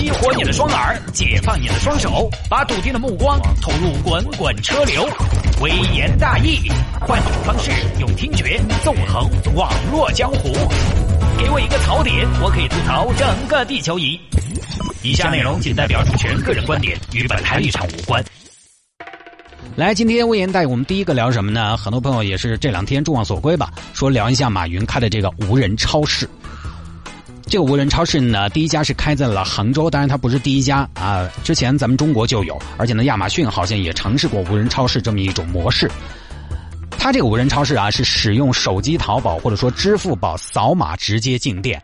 [0.00, 5.06] 激活你的双耳，解放你的双手，把笃定的目光投入滚滚车流。
[5.60, 10.54] 微言大义，换种方式用听觉纵横网络江湖。
[11.38, 14.18] 给我一个槽点，我可以吐槽整个地球仪。
[15.02, 18.24] 以下内容仅代表主持人个人观点，与本台立场无关。
[19.76, 21.76] 来，今天微言大义，我们第一个聊什么呢？
[21.76, 26.26] 很多朋友也是这两天众望所归吧，说聊一下马云开的这个无人超市。
[27.50, 31.28] 这个无人超市呢，第一家是开在了杭州，当然它不是第一家啊。
[31.42, 35.90] 之前咱们中国就有，而且呢，亚马逊好像也尝试过无人超市这么一种模式。
[36.92, 41.82] 它这个无人超市啊，是使用手机淘宝或者说支付宝扫码直接进店，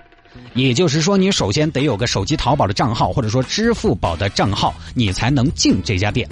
[0.54, 6.28] 也就是说，你首先得有个手机淘宝的账号或者说支付宝的账号，你才能进这家店。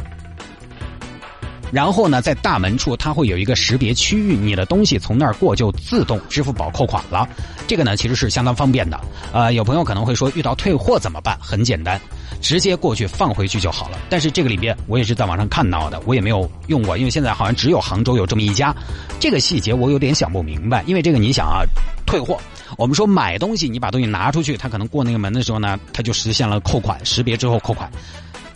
[1.74, 7.28] 然后呢，在大门处它会有一个识别区域，你的东西从那儿过就自动支付宝扣款了。
[7.66, 9.00] 这个呢其实是相当方便的。
[9.32, 11.36] 呃，有朋友可能会说，遇到退货怎么办？
[11.40, 12.00] 很简单，
[12.40, 13.98] 直接过去放回去就好了。
[14.08, 18.72] 但是这个里边我也是在网上看到的，我也没有用过，因为现在好像只有杭州有这么一家。
[19.18, 21.64] 这个细节我有点想不明白，因为这个你想啊，
[22.06, 22.38] 退货，
[22.78, 27.90] 我们说买东西，你把东西拿出去，他可能过那个门的时候呢，他就实现了扣款，识别之后扣款。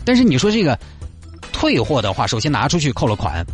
[0.05, 0.79] 但是你说这个。
[1.59, 3.45] 退货的话，首先拿出去扣了款，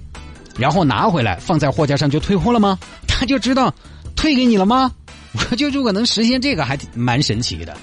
[0.59, 2.79] 然后拿回来放在货架上就退货了吗？
[3.09, 3.73] 他就知道
[4.15, 4.93] 退给你了吗？
[5.51, 7.75] 我就如果能实现这个，还蛮神奇的。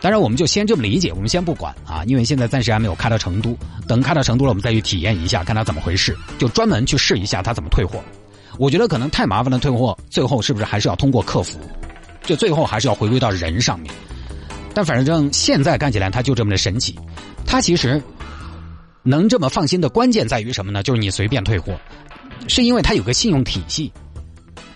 [0.00, 3.56] 当然，我们就先这么理解，我们先不管啊，因为现在暂时还没有开到成都。
[3.86, 8.02] 等开到成都了，我们再去体验一下，看他怎么回事，就专门去试一下他怎么退货。
[8.58, 11.60] 我觉得可能太麻烦了，退货最后是不是还是要通过客服？
[12.24, 13.94] 就最后还是要回归到人上面。
[14.74, 16.98] 但反正现在看起来，他就这么的神奇。
[17.46, 18.02] 他其实。
[19.02, 20.82] 能这么放心的关键在于什么呢？
[20.82, 21.78] 就是你随便退货，
[22.46, 23.92] 是因为它有个信用体系。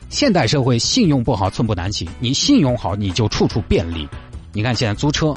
[0.09, 4.09] 现代社会信用不好寸步难行，你信用好你就处处便利。
[4.53, 5.35] 你看现在租车，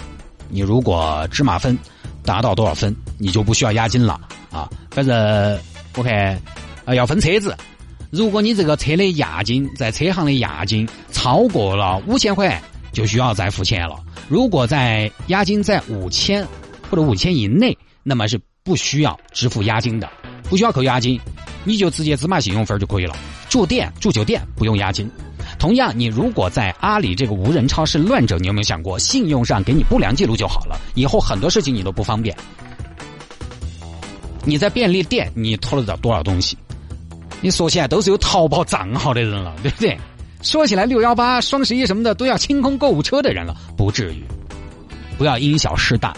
[0.50, 1.78] 你如果芝麻分
[2.24, 4.20] 达到多少分，你就不需要押金了
[4.52, 4.70] 啊。
[4.92, 5.60] 反正
[5.96, 6.38] 我看
[6.84, 7.56] 啊要分车子，
[8.12, 12.62] 如果你这个车的押金在车行的押金超过了五千块，
[12.92, 13.98] 就需要再付钱了。
[14.28, 16.46] 如果在押金在五千
[16.90, 18.40] 或者五千以内，那么是。
[18.66, 20.10] 不需要支付押金的，
[20.50, 21.22] 不需要扣押金，
[21.64, 23.16] 你就直接芝麻信用分就可以了。
[23.48, 25.08] 住店住酒店不用押金。
[25.60, 32.36] 同样，你如果在阿里这个无人超市乱整，你有没有想过，信用上给你不良记录就好了，以后很多事情你都不方便。
[34.44, 36.58] 你在便利店你偷了多少东西？
[37.42, 39.96] 你说起来都是有淘宝账号的人了， 对不对？
[40.42, 44.24] 说起来六幺八、双十一什么的都要清空购物车的人了，不至于。
[45.20, 46.18] 不要因小失大。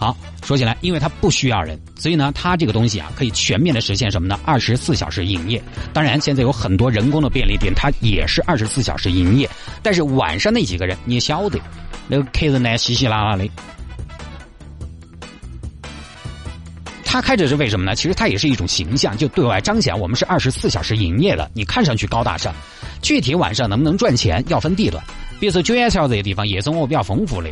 [0.00, 4.40] 好，说起来，因为它不需要人，所以呢，它这个东西啊，可以全面的实现什么呢？
[4.46, 5.62] 二十四小时营业。
[5.92, 9.46] 当然，现在有很多人工的便利店，它也是二十四小时营业。
[9.82, 11.60] 但是晚上那几个人，你晓得，
[12.08, 13.46] 那个客人呢，稀稀拉拉的。
[17.04, 17.94] 他开着是为什么呢？
[17.94, 21.50] 其实它也是一种形象，就对外彰显我们是二十四小时营业的。
[21.52, 22.54] 你看上去高大上，
[23.02, 25.04] 具体晚上能不能赚钱，要分地段。
[25.38, 27.50] 比如说九眼桥这些地方，夜生活比较丰富的。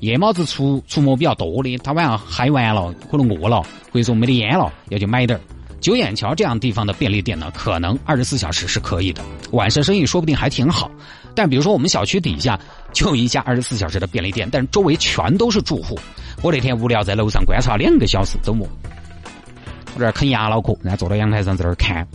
[0.00, 3.60] 夜猫子出出没比较多的，他晚上嗨完了，可能饿了，
[3.92, 5.42] 或者说没得烟了，要去买点儿。
[5.80, 9.22] 九眼桥这样地方的便利店呢，可能二十四小时是可以的，
[9.52, 10.90] 晚上生意说不定还挺好。
[11.34, 12.58] 但比如说我们小区底下
[12.92, 15.98] 就有一家二十四小时的便利店，但周围全都是住户。
[16.42, 18.68] 我那天无聊在楼上观察两个小时，周末
[19.94, 22.06] 我这啃牙脑壳，然后坐到阳台上在那儿看，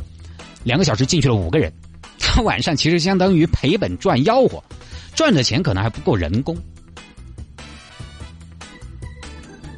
[0.63, 1.71] 两个小时进去了五个人。
[2.19, 4.61] 他 晚上其实相当于赔本赚吆喝，
[5.15, 6.57] 赚的钱可能还不够人工。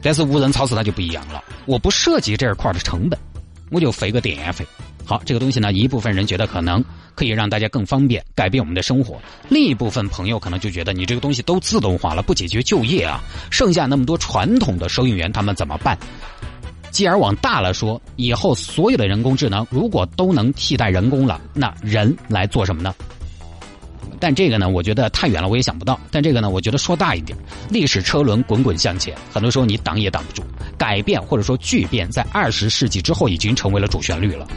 [0.05, 3.19] 但是无人超市它就不一样了，我不涉及这块的成本，
[3.71, 4.63] 我就费个电费。
[5.03, 6.83] 好，这个东西呢，一部分人觉得可能
[7.16, 9.16] 可以让大家更方便，改变我们的生活；
[9.49, 15.97] 另一部分朋友可能就觉得你这个东西都自动化了，不解决就业啊，剩下那么多传统的收银员他们怎么办？
[16.91, 22.93] 继而往大了说，以后所有的人工智能如果都能替代人工了，那人来做什么呢？
[24.25, 26.00] 但这个呢，我觉得太远了，我也想不到。
[26.09, 27.38] 但这个呢，我觉得说大一点，
[27.69, 30.41] 历史车轮滚滚向前，很多时候你挡也挡不住。
[30.79, 34.47] 改变或者说巨变，在二十世纪之后已经成为了主旋律了。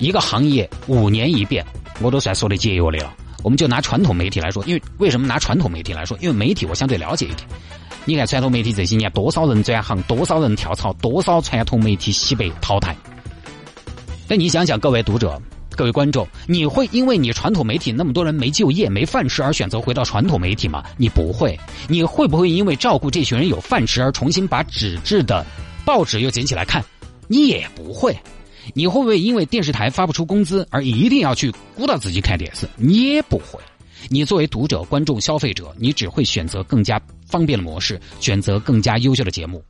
[0.00, 1.64] 一个行业五年一变，
[2.00, 3.14] 我都算说的节约的了。
[3.44, 6.18] 我们就拿传统媒体来说，因为为什么拿传统媒体来说？
[6.20, 7.48] 因为媒体我相对了解一点。
[8.04, 12.96] 你看传统媒体这些年多少人转行，多少人跳槽，多少传统媒体西北淘汰。
[14.26, 15.40] 那你想想，各位读者。
[15.74, 20.84] 各位观众，你会因为你传统媒体那么多人没就业、没饭吃而选择回到传统媒体吗？
[20.96, 21.58] 你不会。
[21.88, 25.44] 你会不会因为照顾这群人有饭吃而重新把纸质的
[25.84, 26.84] 报纸又捡起来看？
[27.26, 28.16] 你也不会。
[28.74, 32.68] 你会不会因为电视台发不出工资而一定要去鼓捣自己看电视？
[32.76, 33.58] 你也不会。
[34.08, 39.64] 你作为读者、观众、消费者，你只会选择更加方便的模式，选择更加优秀的节目。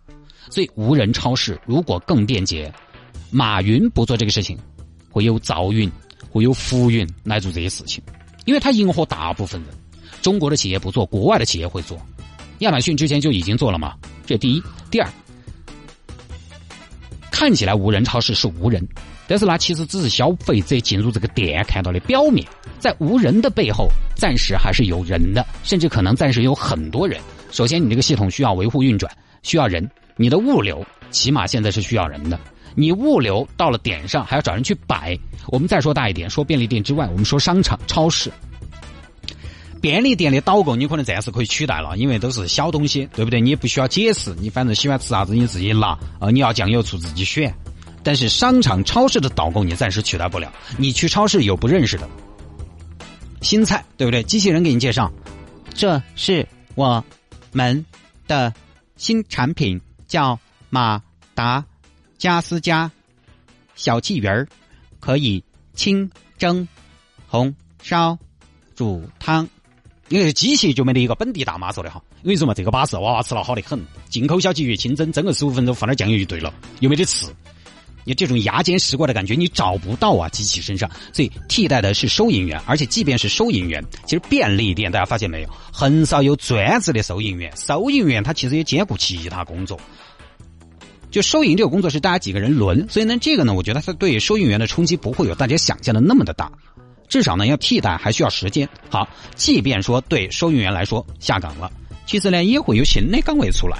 [0.50, 2.72] 所以无人超市如果更便捷，
[3.30, 4.58] 马云不做这个事情，
[5.12, 5.88] 会有赵云、
[6.30, 8.02] 会有浮云来做这些事情，
[8.46, 9.70] 因为他迎合大部分人。
[10.22, 11.98] 中国的企业不做，国外的企业会做。
[12.60, 13.94] 亚马逊之前就已经做了嘛？
[14.24, 15.08] 这第一，第二，
[17.30, 18.86] 看起来无人超市是无人，
[19.26, 22.46] 但是呢，其实只是消费者进入这个店看到的表面，
[22.78, 27.20] 在无人的背后，暂时还是有人的，甚至可能暂时有很多人。
[27.50, 29.12] 首先，你这个系统需要维护运转，
[29.42, 29.90] 需要人。
[30.16, 32.38] 你的物流起码现在是需要人的，
[32.74, 35.18] 你物流到了点上还要找人去摆。
[35.48, 38.32] 我们再说大一点，说便利店之外，我们说商场、超市。
[39.80, 43.40] 便利店的导购你可能暂时可以取代了，因为都是小东西，对不对？
[43.40, 47.52] 你也不需要解释，你反正喜欢吃啥子你自己拿，啊，你要酱油醋自己选。
[48.02, 50.52] 但是商场、超市的导购你暂时取代不了。
[50.76, 52.08] 你去超市有不认识的
[53.40, 54.22] 新菜，对不对？
[54.22, 55.10] 机器人给你介绍，
[55.74, 57.04] 这是我
[57.52, 57.84] 们
[58.26, 58.52] 的
[58.96, 59.80] 新产品。
[60.08, 60.38] 叫
[60.68, 61.00] 马
[61.34, 61.64] 达
[62.22, 62.88] 加斯加
[63.74, 64.46] 小气鱼儿，
[65.00, 65.42] 可以
[65.74, 66.08] 清
[66.38, 66.68] 蒸、
[67.26, 67.52] 红
[67.82, 68.16] 烧、
[68.76, 69.48] 煮汤。
[70.08, 72.00] 因为机器就没得一个本地大妈说的哈。
[72.22, 73.84] 我跟你说嘛，这个巴适，娃娃吃了好的很。
[74.08, 77.34] 进口小鲫鱼清蒸，蒸个十五分钟，放点酱油就对了，又没得刺。
[78.04, 80.88] 你这种压尖石过的感觉，你找不到啊，机器身上。
[81.12, 87.52] 所以替代的是收银员，而且即便是收银员，其实便利店大家发现没有，很少有专职的收银员。
[87.56, 89.76] 收银员他其实也兼顾其他工作。
[91.12, 96.50] 就收银这个工作是大家几个人轮，所以呢，这个呢，我觉得它对收银员的冲击不会有大家想象的那么的大，
[97.06, 98.66] 至少呢，要替代还需要时间。
[98.88, 99.06] 好，
[99.36, 101.70] 即便说对收银员来说下岗了，
[102.06, 103.76] 其实呢，也会有新的岗位出来，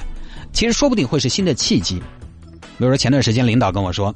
[0.53, 1.95] 其实说不定会是新的契机。
[2.79, 4.15] 比如说前段时间领导跟我说，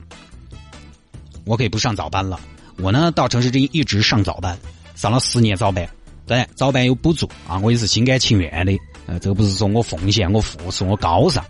[1.47, 2.39] 我可以不上早班了，
[2.83, 4.59] 我呢到城市之音一直上早班，
[4.95, 5.89] 上了十年早班，
[6.27, 8.73] 对，早班有补助啊，我也是心甘情愿的，
[9.07, 11.43] 呃，这个不是说我奉献、我付出、我高尚。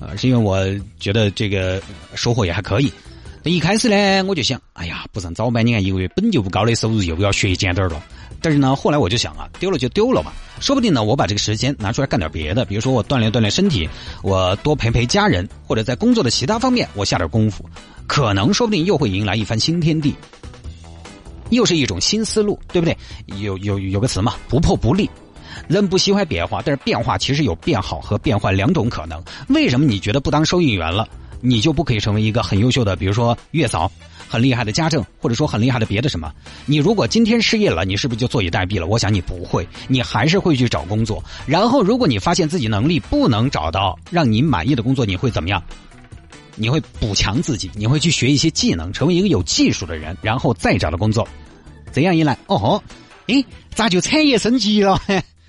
[0.00, 0.64] 啊，是因为我
[0.98, 1.80] 觉得这个
[2.14, 2.92] 收获也还可以。
[3.44, 8.02] 一开始呢，我就想，哎呀，不上早班，你看一个月本就不高的收入，又要削减点了。
[8.42, 13.88] 但是呢，后来我就想啊，丢了就丢了吧，说不定呢，我把这个时间拿出来干点别的，比如说我锻炼锻炼身体，
[14.22, 17.64] 我多陪陪家人，或者在工作的其他方面我下点功夫，
[18.06, 20.14] 可能说不定又会迎来一番新天地，
[21.48, 22.96] 又是一种新思路，对不对？
[23.40, 25.08] 有有有个词嘛，不破不立。
[25.68, 29.22] 人不喜欢变化，但是变化其实有变好和变坏两种可能。
[29.48, 31.08] 为什么你觉得不当收银员了，
[31.40, 33.90] 你就不可以成为一个很优秀的，比如说月嫂，
[34.28, 36.32] 很厉害的家政，或者说很厉害的别的什么？
[36.66, 38.86] 你如果今天失业了，你是不是就坐以待毙了？
[38.86, 41.22] 我想你不会，你还是会去找工作。
[41.46, 45.62] 然后，如果你发现自己能力不能找到让你满意的工作，你会怎么样？
[46.56, 51.26] 你会补强自己，你会去学一些技能，成为一个有技术的人，然后再找到工作。
[51.90, 52.82] 这样一来，哦吼，
[53.28, 53.42] 诶，
[53.74, 55.00] 咋就产业升级了？
[55.06, 55.22] 嘿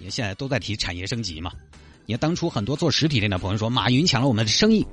[0.00, 1.52] 你现在都在提产业升级嘛？
[2.06, 4.84] 你看当初很多做实体店的朋友说马云抢了我们的生意，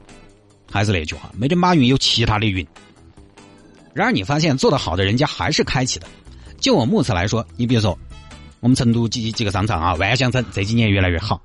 [0.69, 2.67] 还是那句话，没得马云有其他的云。
[3.93, 6.07] 然而你发现做得好的人家还是开启的。
[6.59, 7.97] 就我目测来说，你比如说
[8.59, 11.41] 我们成都几几个商场啊，万象城这几年越来越好。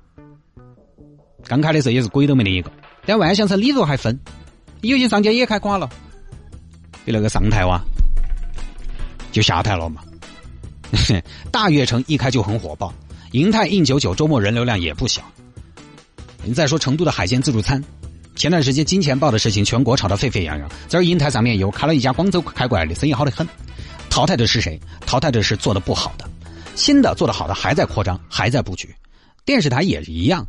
[1.45, 2.71] 刚开的时候也是鬼都没得一个，
[3.05, 4.19] 但万象城里头还分，
[4.81, 5.89] 有些商家也开垮了，
[7.05, 7.81] 比那个上台哇，
[9.31, 10.03] 就下台了嘛。
[11.51, 12.93] 大悦城一开就很火爆。
[13.33, 15.23] 银泰印九九周末人流量也不小。
[16.43, 17.83] 你再说成都的海鲜自助餐，
[18.35, 20.69] 前段时间金钱豹的事情，全国吵得沸沸扬扬。
[20.87, 23.47] 在银泰上面又开了一家广州开过来的，生意好得很。
[24.07, 24.79] 淘汰的是谁？
[25.07, 26.29] 淘汰的是做的不好的，
[26.75, 28.93] 新的做的好的还在扩张，还在布局。
[29.43, 30.45] 电视台也是一样，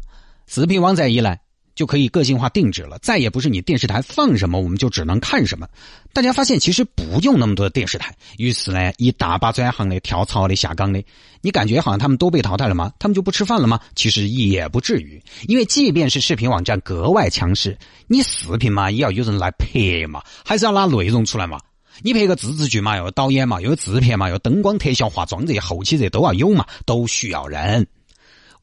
[0.47, 1.41] 视频网站一来。
[1.75, 5.67] 就可以个性化定制了，再也不是你电视台放什么我们就只能看什么。
[6.13, 11.05] 大家发现其实不用那么多的电视台，于是呢，一大把转行的、跳槽的、下岗的，
[11.41, 12.93] 你感觉好像他们都被淘汰了吗？
[12.99, 13.81] 他们就不吃饭了吗？
[13.97, 17.77] 其实也不至于，因为即便是视频网站格外强势，
[18.07, 21.59] 你视频嘛也要有人来拍嘛，还是要拿内容出来嘛。
[22.03, 27.87] 你拍个自制剧嘛，要导演嘛，有制片嘛，有灯光、特效、化妆这些后期这都要有嘛，都需要人。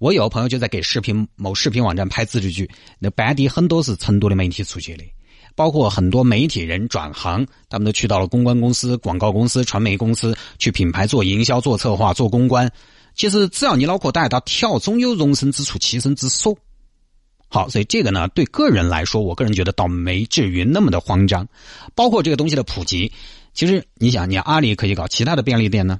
[0.02, 2.68] 我有朋友就在给视频某视频网站拍自制剧，
[2.98, 5.04] 那班底很多是成都的媒体出去的，
[5.54, 12.72] 包括很多媒体人转行，他们都去到了公关公司、广告公司、传媒公司去品牌做营销、做策划、做公关。
[13.14, 16.58] 其实只要你脑壳大，他跳总有容身之处、栖身之所。
[17.48, 21.48] 好，所以这个呢，对个人来说，我个人觉得倒没至于那么的慌张。
[21.94, 23.12] 包括这个东西的普及，
[23.54, 26.00] 其实你想，你阿里可以搞，其他的便利店呢？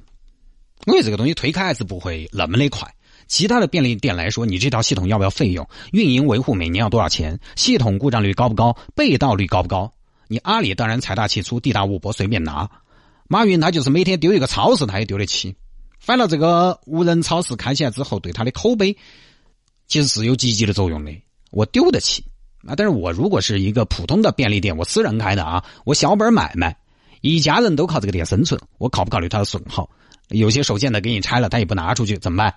[0.86, 2.92] 因为这个东西推开还是不会那么的快。
[3.32, 5.66] 其他的便利店来说，你这套系统要不要费用？
[5.92, 7.40] 运营维护每年要多少钱？
[7.56, 8.76] 系统故障率高不高？
[8.94, 9.90] 被盗率高不高？
[10.28, 12.68] 你阿里当然财大气粗，地大物博，随便拿。
[13.28, 15.56] 马云他就是每天丢一个超市，他也丢得起。
[15.98, 18.94] 反了，这个无人超市开起来之后，对他的口碑
[19.88, 21.10] 其实是有积极的作用的，
[21.52, 22.22] 我丢得起
[22.66, 22.76] 啊。
[22.76, 26.76] 但是我如果是一个普通的便利店，我私人开的啊，我小本买卖，
[27.22, 29.88] 一家人都靠这个店生存，我考不考虑它的损耗？
[30.28, 32.54] 有些手贱的给你拆了，他也不拿出去，怎么办？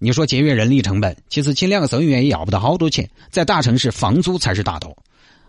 [0.00, 4.96] 你说节约人力成本，其实请两个收银员也要不到好多钱，在大城市房租才是大头。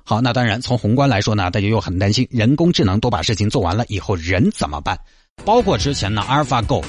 [0.04, 4.98] 好，那当然从宏观来说呢，大家又很担心人工智能都把事情做完了以后人怎么办？
[5.46, 6.84] 包括之前呢，阿尔法狗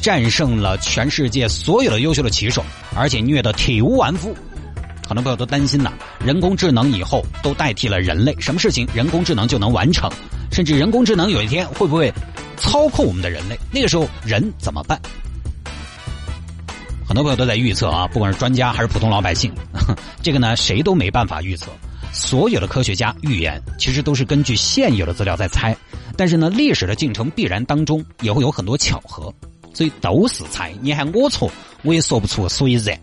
[0.00, 2.64] 战胜了全世界所有的优秀的棋手，
[2.96, 4.34] 而且虐得体无完肤。
[5.06, 5.92] 很多朋友都担心呢，
[6.24, 10.10] 人工智能以后都代替了人类，什么事情人工智能就能完成？
[10.50, 12.10] 甚至人工智能有一天会不会
[12.56, 13.58] 操控我们的人类？
[13.70, 14.98] 那个时候人怎么办？
[17.08, 19.50] 很多朋友都在预测啊，不管是专家还是普通老百姓，
[20.22, 21.70] 这个呢谁都没办法预测。
[22.12, 25.74] 所有的科学家预言，其实都是根据现有的资料在猜。
[26.18, 29.32] 但是呢，历史的进程必然当中也会有很多巧合，
[29.72, 30.70] 所以都是猜。
[30.82, 31.50] 你喊我错，
[31.82, 33.00] 我也说不出所以然。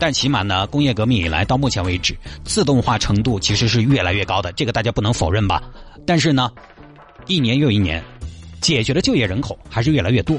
[0.00, 5.62] 但起码呢，工业革命以来到目前为止，自动化程度其实是越来越高的，这个大家不能否认吧？
[6.04, 6.50] 但是呢，
[7.28, 8.02] 一年又一年，
[8.60, 10.36] 解决的就业人口还是越来越多。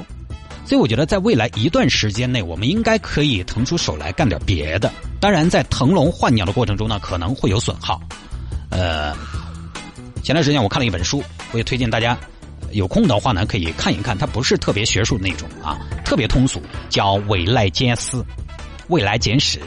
[0.66, 4.92] 所以我觉得，在未来一段时间内，我们应该可以腾出手来干点别的。
[5.20, 8.00] 当然，在腾笼换鸟的过程中呢，可能会有损耗。
[8.70, 9.14] 呃，
[10.24, 12.18] 前段时间我看了一本书，我也推荐大家
[12.72, 14.18] 有空的话呢，可以看一看。
[14.18, 18.16] 它不是特别学术那种啊，特别通俗，叫《未来简史》。
[18.88, 19.60] 未来简史。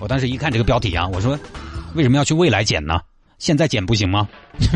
[0.00, 1.38] 我当时一看这个标题啊，我说
[1.94, 2.98] 为什么要去未来捡呢？
[3.38, 4.26] 现在捡不行吗？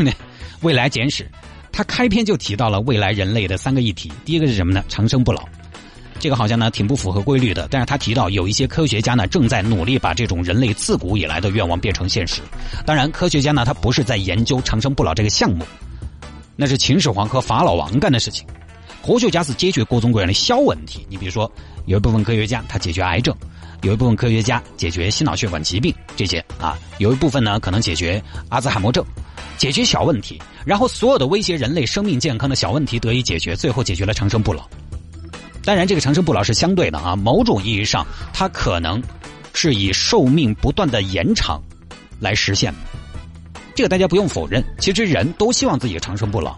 [0.61, 1.27] 未来简史。
[1.77, 4.83] 他开篇就提到了未来人类的三个议题，第一个是什么呢？
[4.89, 5.47] 长生不老，
[6.17, 7.67] 这个好像呢挺不符合规律的。
[7.69, 12.41] 但是他提到有一些科学家呢正在努力把这种人类自古以来的愿望变成现实。
[12.83, 15.63] 当然，科学家呢他不是在研究长生不老这个项目，
[16.55, 18.43] 那是秦始皇和法老王干的事情。
[19.07, 21.07] 科学家是解决各种各样的小问题。
[21.09, 21.49] 你比如说，
[21.85, 23.33] 有一部分科学家他解决癌症，
[23.83, 29.03] 有一部分科学家解决心脑血管疾病这些啊，有一部分呢可能解决阿兹海默症。
[29.57, 34.67] 解决小问题，然后所有的威胁人类生命健康的小问题得以解决，最后解决了长生不老。
[35.63, 39.01] 当然，这个长生不老是相对的啊，某种意义上，它可能
[39.53, 41.63] 是以寿命不断的延长
[42.19, 42.73] 来实现。
[43.73, 46.55] 这个大家不用否认，其实人都希望自己长生不老。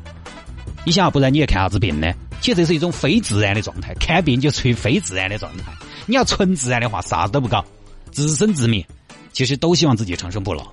[0.83, 2.11] 一下，不然你也看啥子病呢？
[2.41, 5.71] 其实这是一种非自然的状态，看病就处于非自然的状态。
[6.05, 7.63] 你要纯自然的话，啥子都不搞，
[8.11, 8.85] 自生自灭，
[9.31, 10.67] 其实都希望自己长生不老。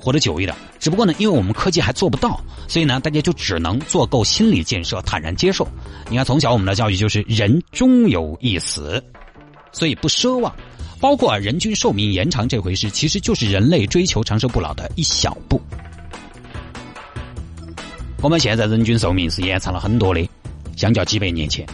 [0.00, 5.66] 活得久一点，只不过呢，因为我们科技还做不到，所以呢，大家就只能做够心理建设，坦然接受。
[6.10, 9.02] 你看，从小我们的教育就是人终有一死，
[9.72, 10.54] 所以不奢望。
[11.00, 15.60] 包括人均寿命延长这回事，其实就是人类追求长生不老的一小步。
[18.22, 20.26] 我们现在人均寿命是延长了很多的，
[20.76, 21.66] 相较几百年前。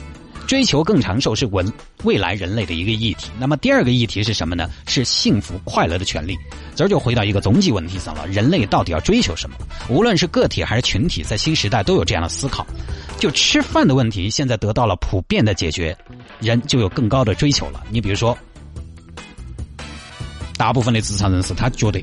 [0.47, 3.30] 追求更长寿是文未来人类的一个议题。
[3.38, 4.69] 那么第二个议题是什么呢？
[4.88, 6.37] 是幸福快乐的权利。
[6.75, 9.57] 这儿就回到一个终极问题上了：人类到底要追求什么？
[9.88, 12.66] 无论是个体还是群体，在新时代都有这样的思考。
[13.16, 15.97] 就吃饭的问题，现在得到了普遍的解决，
[16.40, 17.85] 人就有更高的追求了。
[17.88, 18.37] 你比如说，
[20.57, 22.02] 大部分的职场人士他觉得。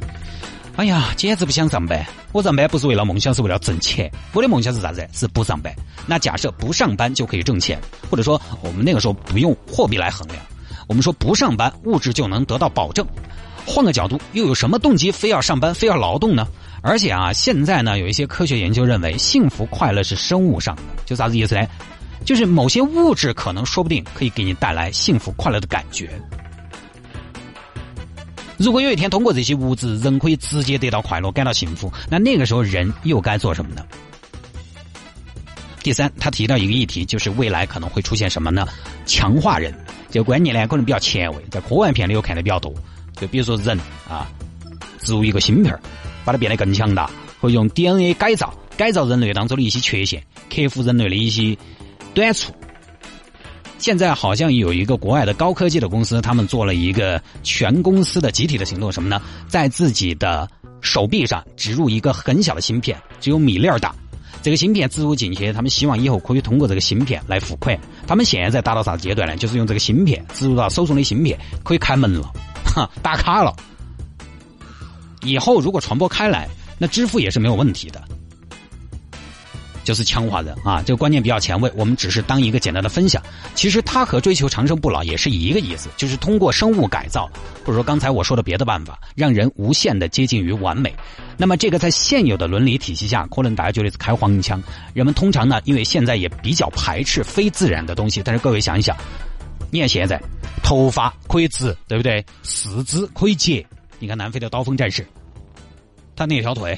[0.78, 2.06] 哎呀，简直不想上班！
[2.32, 4.12] 我上班不是为了梦想，是为了挣钱。
[4.32, 5.10] 我的梦想是啥子？
[5.12, 5.74] 是不上班。
[6.06, 7.82] 那假设不上班就可以挣钱，
[8.12, 10.40] 或者说我们那个时候不用货币来衡量，
[10.88, 13.04] 我们说不上班物质就能得到保证。
[13.66, 16.48] 换个角度，又有什么动机非要上班、非要劳动呢？
[16.84, 21.66] 而且啊，现在呢，有一些科学研究认为，幸福快乐是生物上的，就啥子意思呢？
[22.24, 26.08] 就是某些物质可能说不定可以给你带来幸福快乐的感觉。
[28.58, 33.86] 如果有一天通过这些物质，人可以直接得到快乐、感到幸福，那那个时候人又该做什么呢？
[35.84, 38.68] 第三，他提到一个议题，就是未来可能会出现什么呢？
[39.06, 39.74] 强化人，
[40.10, 42.74] 这个观念呢可能比较前卫，在科幻片里有看的比较多。
[43.16, 44.28] 就比如说人啊，
[45.00, 45.80] 植入一个芯片
[46.26, 47.10] 把它变得更强大，
[47.40, 51.56] 或用 DNA 改造，改造人类当中的一些缺陷，克服人类的一些
[52.14, 52.52] 短处。
[53.80, 59.22] 现在好像有一个国外的高科技的公司，他们做了一个全公司的集体的行动，什么呢？
[59.48, 60.50] 在自己的
[60.82, 63.96] 手臂上植入一个很小的芯片，只有米粒儿大。
[64.42, 67.78] 这个芯片植入进去，他们希望以后可以通过这个芯片来付款。
[68.08, 69.36] 他们现在达到啥阶段呢？
[69.36, 72.32] 就是用这个芯片植入到手中的芯片，可以开门了，
[72.66, 73.56] 哈，打卡了。
[75.22, 78.02] 以后如果传播开来，那支付也是没有问题的。
[79.88, 81.72] 就是枪化人啊，这个观念比较前卫。
[81.74, 83.24] 我们只是当一个简单的分享。
[83.56, 87.32] 其实它和追求长生不老也是一个意思，就是通过生物改造，
[87.64, 90.94] 或者说刚才我说的别的办法，让人无限的接近于完美。
[91.38, 94.62] 那么这个在现有的伦理体系下，可能大家觉得是开黄腔。
[94.94, 98.22] 人们通常呢，因为现在也比较排斥非自然的东西。
[98.26, 98.94] 但是各位想一想，
[99.72, 100.22] 你看现在
[100.62, 102.26] 头发可以直，对不对？
[102.44, 103.66] 四肢可以截。
[104.00, 105.08] 你看南非的刀锋战士，
[106.14, 106.78] 他那条腿，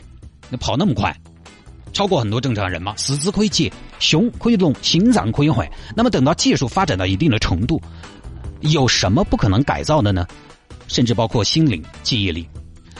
[0.51, 1.11] 那跑那么快，
[1.93, 2.93] 超过很多正常人嘛。
[2.97, 5.69] 四肢可以截，胸可以隆，心脏可以换。
[5.95, 7.81] 那么等到技术发展到一定的程度，
[8.61, 10.25] 有什么不可能改造的呢？
[10.87, 12.47] 甚至包括心灵、记忆力。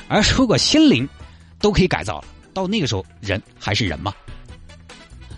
[0.07, 1.07] 而如果心灵
[1.59, 4.13] 都可以改造了，到那个时候人还是人吗？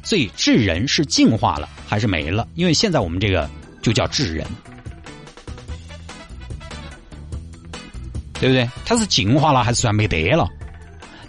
[0.04, 2.48] 所以智人是进化了还是没了？
[2.56, 3.50] 因为现在我们这个
[3.82, 4.46] 就叫智人。
[8.40, 8.68] 对不对？
[8.86, 10.50] 它是进化了还是算没得了？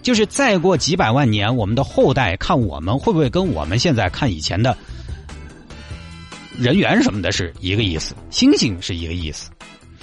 [0.03, 4.77] 就是再过几百万年，我们的后代看我们会不会跟我们现在看以前的
[6.55, 9.49] 人猿什么的是一个意思，猩猩是一个意思。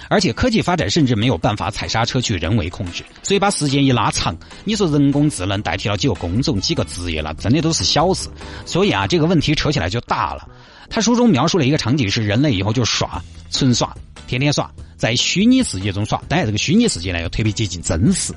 [0.09, 8.28] 而且科技发展甚至没有办法踩刹车去人为控制，所以把时间一拉长，你说人工智能代替了几个工种、几个职业了，真的都是小事。
[8.64, 10.49] 所以啊，这个问题扯起来就大了。
[10.88, 13.95] 他书中描述了一个场景是人类以后就耍，纯耍，
[14.26, 14.69] 天天耍。
[14.97, 18.35] 在虚拟世界中耍，当然这个虚拟世界呢又特别接近真实。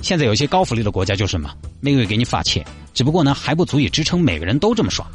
[0.00, 2.64] 现在有些高福利的国家就是嘛，每个月给你发钱，
[2.94, 5.06] 只不过呢还不足以支撑每个人都这么耍。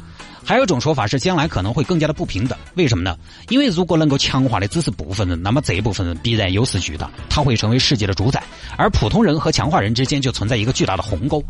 [0.46, 2.58] 还有一种说法是，将来可能会更加的不平等。
[2.74, 3.16] 为什么呢？
[3.48, 8.42] 因为如果能够强化的只是部分人，那么这一部分人必然优势巨大，他会成为世界的主宰，
[8.76, 11.42] 而普通人和强化人之间就存在一个巨大的鸿沟，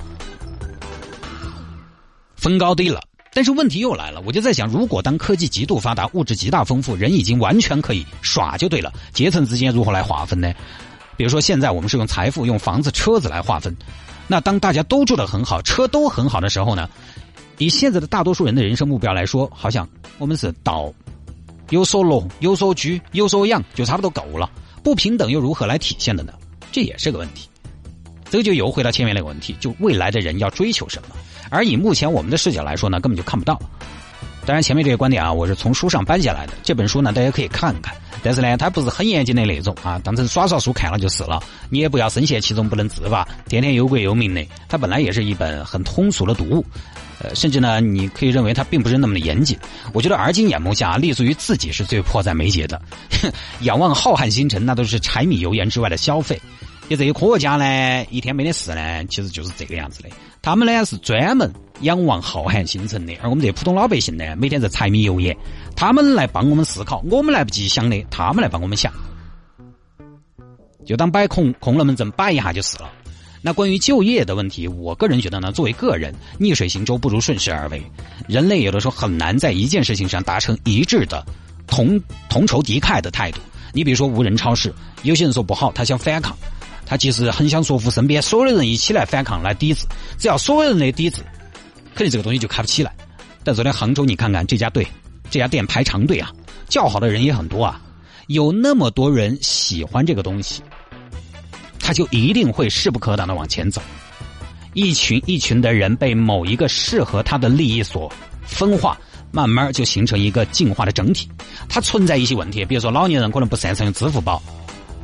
[2.37, 3.01] 分高低了。
[3.33, 10.55] 但是问题又来了，我就在想，如果当科技极度发达，物质极大丰富，人已经完全可以耍就对了，阶层之间如何来划分呢？
[11.17, 13.77] 比如说现在我们是用财富、用房子、车子来划分，
[14.27, 16.89] 那当大家都住得很好，车都很好的时候呢？
[17.59, 20.93] 以现在的大多数人的人生目标来说，好像我们是道
[21.71, 24.51] 有所落、有所居、有所养，就差不多够了。
[24.83, 26.33] 不平等又如何来体现的呢？
[26.73, 27.49] 这也是个问题。
[28.29, 31.15] 这个就又回到前面那个问题，就未来的人要追求什么？
[31.49, 33.57] 而以目前我们的视角来说呢，根本就看不到。
[34.47, 36.53] 当然，前面这些观点啊，我是从书上搬下来的。
[36.63, 37.95] 这本书呢，大家可以看看。
[38.23, 41.43] 但是呢，它不是很严谨的那种啊，当成耍耍书看了就是了。
[41.71, 44.45] 你也不要深陷其中不能自拔，天天忧国忧民的。
[44.69, 46.65] 它本来也是一本很通俗的读物，
[47.21, 49.59] 呃，甚至呢，你可以认为它并不是那么的严谨。
[49.93, 52.81] 我觉得而今眼目下，立足于自己是最迫在眉睫的。
[53.61, 56.41] 仰望浩瀚星辰，那都是柴米油盐之外的消费。
[56.89, 60.09] 就这些科学家呢，一天没得事呢，其实就是这个样子的。
[60.43, 65.35] 他们呢是专门仰望浩瀚星辰的，而我们这些普通老百姓呢，每天在柴米油盐。
[65.75, 68.93] 他们来帮我们思考，我们来不及想的，他们来帮我们想。
[70.85, 72.91] 就当摆空空了门阵摆一下就是了。
[73.41, 77.83] 那关于就业的问题，我个人觉得呢，作为个人，逆水行舟不如顺势而为。
[78.29, 81.25] 人类有的时候很难在一件事情上达成一致的
[81.67, 83.41] 同同仇敌忾的态度。
[83.73, 86.37] 你比如说无人超市，有些人说不好，他想反抗。
[86.87, 89.87] 他其实很想说服身边所有的人一起来反抗来抵制，
[90.19, 91.23] 只要所有人的抵制，
[91.95, 92.95] 肯定这个东西就开不起来。
[93.43, 94.87] 但昨天杭州，你看看这家队，
[95.31, 96.31] 这家店排长队啊，
[96.69, 97.81] 叫好的人也很多啊，
[98.29, 100.63] 有那么多人喜欢这个东西，
[101.79, 103.83] 他就一定会势不可挡的往前走。
[104.73, 108.99] 一群一群的人被某一个适合他的利益所分化，
[109.31, 111.29] 慢慢就形成一个进化的整体。
[111.69, 114.43] 它存在一些问题，比如说老年人可能不擅长用支付宝。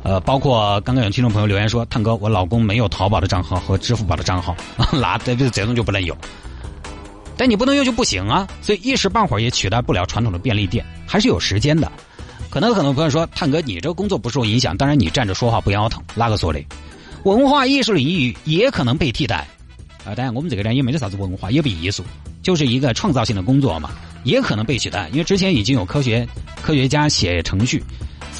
[0.03, 4.55] 呃，包括刚刚有听众朋友留言说，探哥，我老公没有淘宝的账号和支付宝的账号，
[4.93, 6.17] 那这这种就不能有。
[7.37, 11.91] 但你不能用就不行啊，所以一时半会儿也取代不了传统的便利店，还是有时间的。
[12.49, 16.59] 可能很多朋友说，探哥，你这个工作不受影响，当然你站着说话不腰疼，哪个说的？
[17.23, 19.47] 文化艺术领域也可能被替代
[20.03, 22.03] 啊，当然我们这个呢也没得啥子文化，也不艺术，
[22.41, 23.91] 就是一个创造性的工作嘛，
[24.23, 26.27] 也可能被取代，因为之前已经有科学
[26.61, 27.83] 科学家写程序。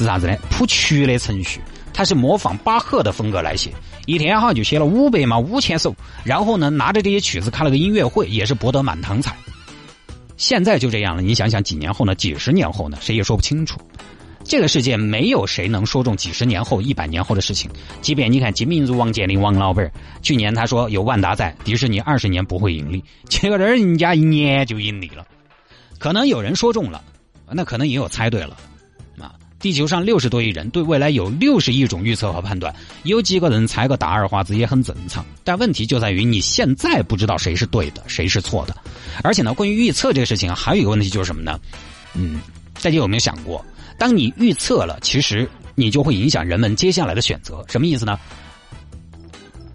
[0.02, 0.36] 是啥子呢？
[0.50, 1.62] 谱曲的程序，
[1.94, 3.72] 他是模仿巴赫的风格来写，
[4.06, 9.36] 一天好像就写了五百嘛，五千首，然后呢，拿着这些曲子开了个音乐会，也是博得满堂彩。
[10.38, 12.16] 现在就这样了，你想想，几年后呢？
[12.16, 12.98] 几十年后呢？
[13.00, 13.80] 谁也说不清楚。
[14.44, 17.70] 这个世界没有谁能说中几十年后、一百年后的事情。
[18.02, 19.90] 即便你看金明如、王健林、王老板
[20.24, 25.26] 去年他说有万达在，迪士尼二十年不会盈利，结果人家一年就盈利了。
[26.00, 27.04] 可能有人说中了，
[27.52, 28.58] 那可能也有猜对了。
[29.62, 35.24] 地球上六十多亿人对未来有六十亿种预测和判断，有几个人猜个大二花子也很正常。
[35.44, 38.76] 但问题就在于你现在不知道谁是对的，谁是错的。
[39.24, 41.60] 而且呢，关于预测这个事情，还有一个问题就是什么呢？
[42.16, 42.42] 嗯，
[42.82, 43.64] 大家有没有想过，
[43.98, 47.64] 当你预测了，其实你就会影响人们接下来的选择。
[47.68, 48.20] 什么意思呢？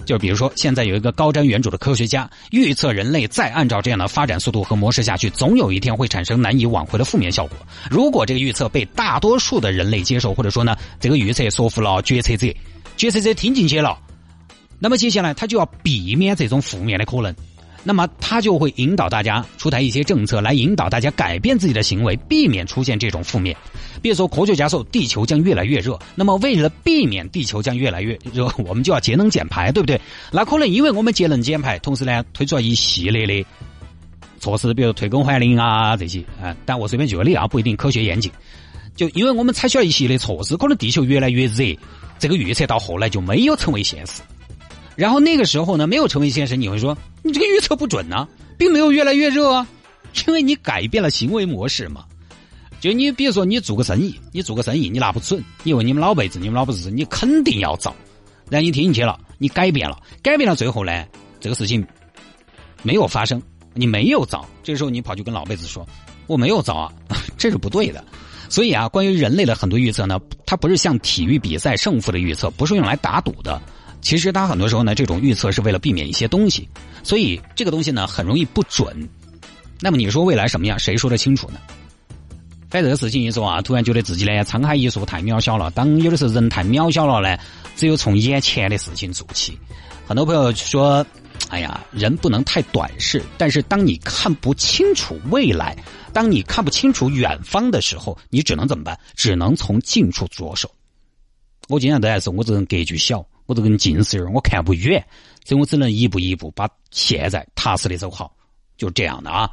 [0.07, 7.59] 就比如说，现在有一个高瞻远瞩的科学家预测，人类再按照这样的发展速度和模式下去，总有一天会产生难以挽回的负面效果。
[7.91, 12.47] 如果这个预测被大多数的人类接受，或者说呢，这个预测说服了决策者，
[12.97, 13.99] 决策者听进去了，
[14.79, 17.35] 那么接下来他就要避免这种负面的可能。
[17.87, 23.57] 那么他就会引导大家出台一些政策，来引导大家改变自己的行为，避免出现这种负面。
[24.03, 30.01] 比如说，科学家说地球将越来越热，那么为了避免地球将越来越热，我们就要节能减排，对不对？
[30.33, 33.47] 那可能因为我们节能减排，同时呢推出了一系列的
[34.41, 36.57] 措施，比如退耕还林啊这些啊。
[36.65, 38.33] 但我随便举个例啊，不一定科学严谨。
[38.97, 41.65] 就因为我们采取了一系列措施，可能地球越来越热，
[42.19, 44.23] 这个预测到后来就没有成为现实。
[44.97, 48.27] 然后那个时候呢，没有成为现实，你会说你这个预测不准呢，
[48.59, 49.67] 并没有越来越热啊，
[50.27, 52.05] 因为你改变了行为模式嘛。
[52.81, 57.95] 就你比如说你做个生意，你做个生意你拿不准，你问你们老辈子，你们老辈子你肯定要造，
[58.51, 61.05] 然后你听进去了，你改变了，改变了最后呢，
[61.41, 61.87] 这个事情
[62.83, 63.43] 没有发生，
[63.75, 65.87] 你没有造，这时候你跑去跟老辈子说
[66.27, 66.93] 我没有造啊，
[67.37, 68.05] 这是不对的。
[68.49, 73.61] 所以啊，关于人类的很多预测呢，它不是像体育比赛胜负的预测，不是用来打赌的。
[74.07, 76.69] 其实他很多时候呢，这种预测是为了避免一些东西，
[77.03, 78.97] 所以这个东西呢很容易不准。
[79.81, 81.59] 那么你说未来什么样，谁说得清楚呢？
[82.71, 85.73] 在这个事情一说啊，突然觉得自己呢沧海一粟太渺小了。
[85.73, 87.37] 当有的时候人太渺小了呢，
[87.75, 89.59] 只有从眼前的事情做起。
[90.07, 91.05] 很多朋友说。
[91.49, 95.77] 哎呀，人不能太短视，但是当你看不清楚未来，
[96.13, 98.99] 当你看不清楚远方的时候，你只能怎么办？
[99.15, 100.69] 只能从近处着手。
[101.69, 105.05] 我经常都在说，我这人格局小，我都跟近视眼，我看不远，
[105.45, 108.35] 所以我只能一步一步把现在踏实的走好，
[108.77, 109.49] 就这样的啊。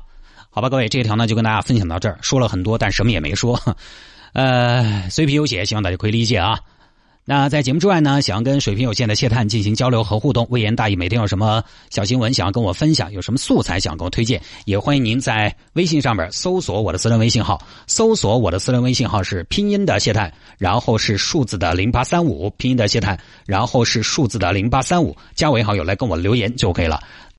[0.49, 3.59] 好吧，各位，这一条呢就跟大家分享到这儿，说了很多，但什么也没说，
[4.33, 6.59] 呃，随笔有血，希望大家可以理解啊。
[7.25, 27.01] 那在节目之外呢，想要跟水平有限的谢探进行交流和互动，微言大义，每天有什么小新闻想要跟我分享，有什么素材想跟我推荐，也欢迎您在微信上面搜索我的私人微信号，搜索我的私人微信号是拼音的谢探，然后是数字的零八三五，拼音的谢探，然后是数字的零八三五，加为好友来跟我留言就可以了。